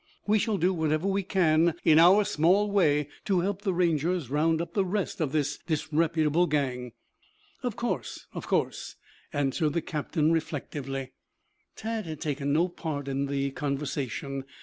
[0.25, 4.59] We shall do whatever we can in our small way to help the Rangers round
[4.59, 6.93] up the rest of this disreputable gang."
[7.61, 8.95] "Of course, of course,"
[9.31, 11.11] answered the captain reflectively.
[11.75, 14.43] Tad had taken no part in the conversation.